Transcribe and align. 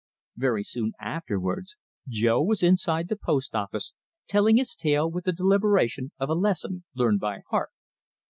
Very 0.35 0.63
soon 0.63 0.93
afterwards 0.99 1.75
Jo 2.07 2.41
was 2.41 2.63
inside 2.63 3.07
the 3.07 3.15
post 3.15 3.53
office, 3.53 3.93
telling 4.27 4.57
his 4.57 4.73
tale 4.73 5.07
with 5.07 5.25
the 5.25 5.31
deliberation 5.31 6.11
of 6.17 6.27
a 6.27 6.33
lesson 6.33 6.85
learned 6.95 7.19
by 7.19 7.43
heart. 7.51 7.69